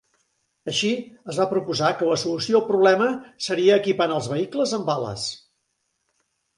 Així 0.71 0.89
es 1.33 1.39
va 1.41 1.47
proposar 1.51 1.91
que 2.01 2.09
la 2.13 2.17
solució 2.23 2.59
al 2.61 2.65
problema 2.73 3.11
seria 3.51 3.79
equipant 3.85 4.19
els 4.19 4.33
vehicles 4.35 4.77
amb 4.83 4.95
ales. 4.99 5.31